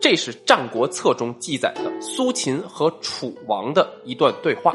[0.00, 4.74] 这是《战国策》中记载的苏秦和楚王的一段对话，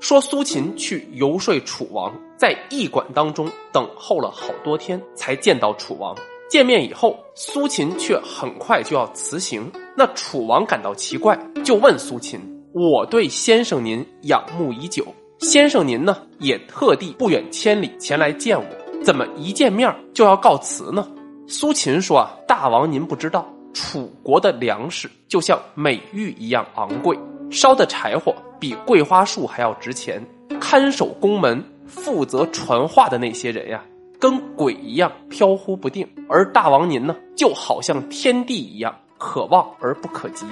[0.00, 6.16] 说苏秦去游说楚王，在驿馆当中等候了好多天，才见到楚王。
[6.48, 9.70] 见面以后，苏秦却很快就要辞行。
[9.94, 12.40] 那楚王感到奇怪，就问苏秦
[12.72, 15.06] ：“我对先生您仰慕已久，
[15.38, 18.66] 先生您呢也特地不远千里前来见我，
[19.04, 21.06] 怎么一见面就要告辞呢？”
[21.46, 27.18] 苏秦说：“啊，大王您不知道。”楚国的粮食就像美玉一样昂贵，
[27.50, 30.24] 烧的柴火比桂花树还要值钱。
[30.60, 33.82] 看守宫门、负责传话的那些人呀，
[34.20, 36.06] 跟鬼一样飘忽不定。
[36.28, 40.46] 而大王您呢，就好像天地一样可望而不可及。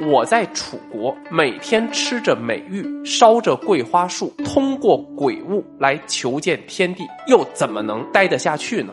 [0.00, 8.92] 我在楚国每天吃着美玉，烧着桂花树，通过鬼物来求见天地，又怎么能待得下去呢？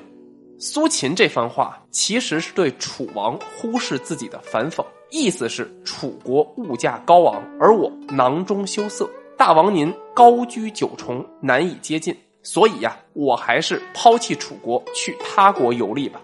[0.61, 16.19] 苏秦这番话其实是对楚王忽视自己的反讽，意思是楚国物价高昂，而我囊中羞涩，大王您高居九重，难以接近，所以呀，我还是抛弃楚国去他国游历吧。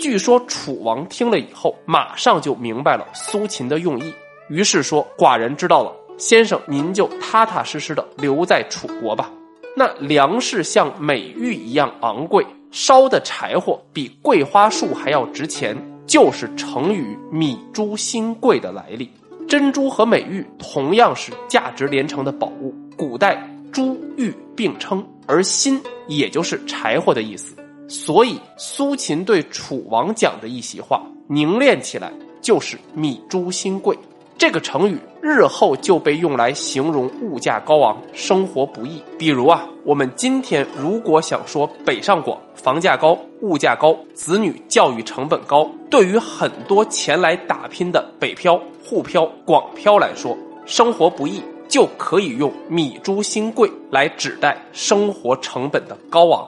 [0.00, 4.12] 据说楚王听了以后，马上就明白了苏秦的用意，
[4.48, 9.30] 于是说：“寡人知道了，先生您就踏踏实实的留在楚国吧。
[9.76, 12.44] 那粮食像美玉一样昂贵。”
[12.76, 15.74] 烧的柴火比桂花树还要值钱，
[16.06, 19.10] 就是成语“米珠新贵”的来历。
[19.48, 27.56] 珍珠和美玉同样是价值连城的宝物，古代珠玉并称，而新也就是柴火的意思。
[27.88, 32.12] 所以苏秦对楚王讲的一席话，凝练起来
[32.42, 33.98] 就是“米珠新贵”。
[34.38, 39.02] 这个成语日后就被用来形容物价高昂、生活不易。
[39.18, 50.36] 比如啊，我们今天如果想说北上广房价高、物价高、子女教育成本高，对于很多前来打拼的北漂、沪漂、广漂来说，
[50.66, 56.46] 生活不易，就可以用“米珠新贵”来指代生活成本的高昂。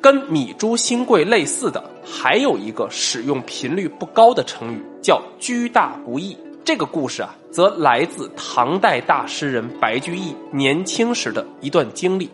[0.00, 6.34] 跟“米珠新贵”类似的，还有一个使用频率不高的成语，叫“居大不易”。
[6.66, 12.28] 这个故事啊，则来自唐代大诗人白居易年轻时的一段经历。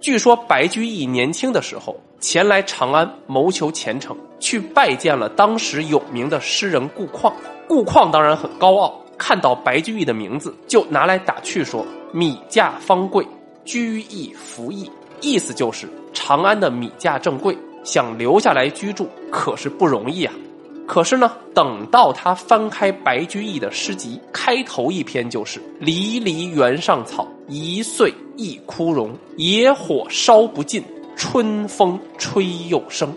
[0.00, 7.30] 据说白居易年轻的时候，前来长安谋求前程，去拜见了当时有名的诗人顾况。
[7.68, 13.26] 顾况当然很高傲，看到白居易的名字，就拿来打趣说：“米价方贵，
[13.66, 14.90] 居易服役。”
[15.20, 20.32] 意思就是长安的米价正贵，想留下来居住可是不容易啊。
[20.86, 29.16] 可是呢，等到他翻开白居易的诗集，开头一篇就是“离离原上草，一岁一枯荣。
[29.36, 30.84] 野火烧不尽，
[31.16, 33.12] 春风吹又生。”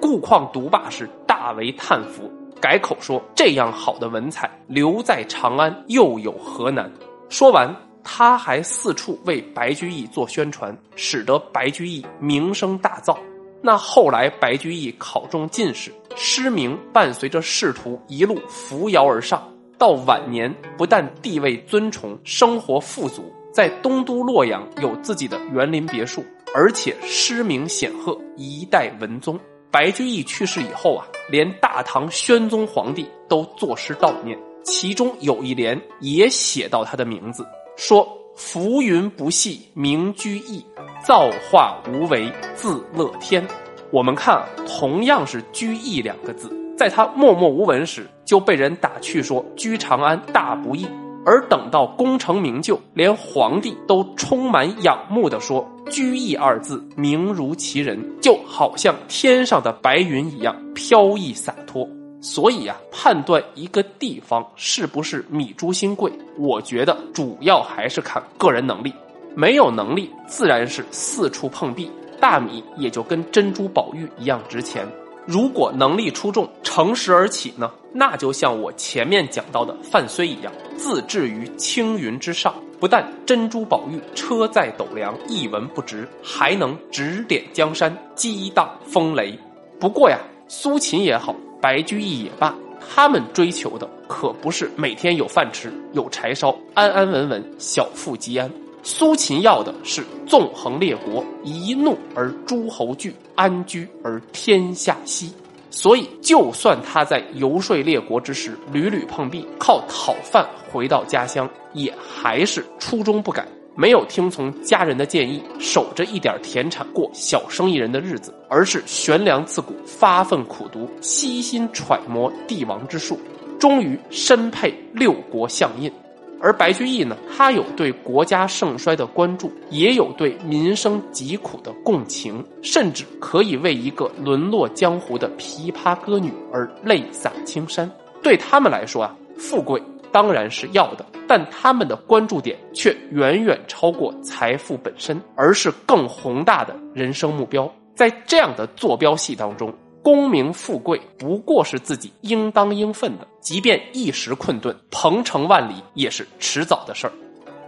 [0.00, 2.30] 顾况读罢时大为叹服，
[2.60, 6.90] 改口说：“这样好的文采，留在长安又有何难？”
[7.28, 7.74] 说完，
[8.04, 13.16] 他还四处为白居易做宣传，使得白居易名声大噪。
[13.60, 19.42] 那后来，白居易考中进士，诗名伴随着仕途一路扶摇而上。
[19.76, 26.24] 到晚年，不但地位尊崇，生活富足，在东都洛阳有自己的园林别墅，
[26.54, 29.38] 而且诗名显赫，一代文宗。
[29.70, 37.46] 白居易去世以后啊，连大唐宣宗皇帝都作诗悼念，其中有一联也写到他的名字，
[37.76, 38.08] 说。
[38.38, 40.64] 浮云不系名居易，
[41.04, 43.46] 造化无为字乐天。
[43.92, 50.84] 我们看，同样是“居易”两个字，在他默默无闻时，就被人打趣说“居长安大不易”；
[51.24, 61.88] 而等到功成名就，连皇帝都充满仰慕的说“居易”二字名如其人，就好像天上的白云一样飘逸洒脱。
[62.20, 68.92] 所以啊，判断一个地方是不是米珠新贵，我觉得主要还是看个人能力。
[69.36, 71.88] 没有能力，自然是四处碰壁，
[72.20, 74.86] 大米也就跟珍珠宝玉一样值钱。
[75.26, 89.38] 如果能力出众，乘时而起呢，那就像我前面讲到的范睢一样，自置于青云之上，不但珍珠宝玉车载斗量一文不值，还能指点江山，激荡风雷。
[89.78, 90.18] 不过呀，
[90.48, 91.34] 苏秦也好。
[91.60, 92.54] 白居易也罢，
[92.88, 98.48] 他们追求的可不是每天有饭吃、有柴烧、安安稳稳、小富即安。
[98.88, 105.30] 苏秦要的是纵横列国，一怒而诸侯惧，安居而天下息。
[105.68, 113.46] 所以，就算他在游说列国之时屡屡碰壁，靠讨饭回到家乡，也还是初衷不改，
[113.76, 123.20] 没有听从家人的建议，守着一点田产过小生意人的日子，而是悬梁刺股，发奋苦读，悉心揣摩帝王之术，
[123.60, 125.92] 终于身配六国相印。
[126.40, 137.90] 而白居易呢，他有对国家盛衰的关注，也有对民生疾苦的共情，甚至可以为一个沦落江湖的琵琶歌女而泪洒青山。
[138.22, 147.70] 对他们来说啊，富贵当然是要的，但他们的关注点却远远超过财富本身，而是更宏大的人生目标。
[147.94, 149.74] 在这样的坐标系当中。
[150.08, 157.12] 功名富贵不过是自己应当应分的，即便一时困顿，鹏程万里也是迟早的事儿。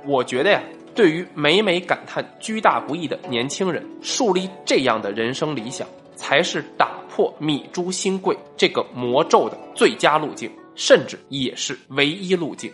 [0.06, 0.62] 我觉得呀，
[0.94, 12.72] 对于每每感叹居大不易的年轻人，树立这样的人生理想，才是打破米珠新贵这个魔咒的最佳路径，甚至也是唯一路径。